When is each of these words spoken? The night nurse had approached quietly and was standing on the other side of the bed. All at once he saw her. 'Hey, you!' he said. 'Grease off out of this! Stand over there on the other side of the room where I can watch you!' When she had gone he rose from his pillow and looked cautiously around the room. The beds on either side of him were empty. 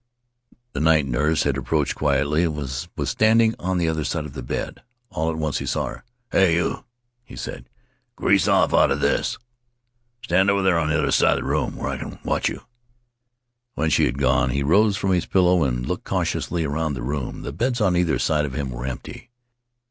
The 0.73 0.79
night 0.79 1.05
nurse 1.05 1.43
had 1.43 1.57
approached 1.59 1.93
quietly 1.93 2.41
and 2.45 2.55
was 2.55 2.89
standing 3.03 3.53
on 3.59 3.77
the 3.77 3.87
other 3.87 4.03
side 4.03 4.25
of 4.25 4.33
the 4.33 4.41
bed. 4.41 4.81
All 5.11 5.29
at 5.29 5.37
once 5.37 5.59
he 5.59 5.67
saw 5.67 5.85
her. 5.89 6.03
'Hey, 6.31 6.55
you!' 6.55 6.85
he 7.23 7.35
said. 7.35 7.69
'Grease 8.15 8.47
off 8.47 8.73
out 8.73 8.89
of 8.89 8.99
this! 8.99 9.37
Stand 10.23 10.49
over 10.49 10.63
there 10.63 10.79
on 10.79 10.89
the 10.89 10.97
other 10.97 11.11
side 11.11 11.37
of 11.37 11.43
the 11.43 11.47
room 11.51 11.75
where 11.75 11.91
I 11.91 11.97
can 11.99 12.17
watch 12.25 12.49
you!' 12.49 12.61
When 13.75 13.91
she 13.91 14.05
had 14.05 14.17
gone 14.17 14.49
he 14.49 14.63
rose 14.63 14.97
from 14.97 15.11
his 15.11 15.27
pillow 15.27 15.63
and 15.63 15.85
looked 15.85 16.05
cautiously 16.05 16.63
around 16.63 16.95
the 16.95 17.03
room. 17.03 17.43
The 17.43 17.53
beds 17.53 17.79
on 17.79 17.95
either 17.95 18.17
side 18.17 18.45
of 18.45 18.55
him 18.55 18.71
were 18.71 18.87
empty. 18.87 19.29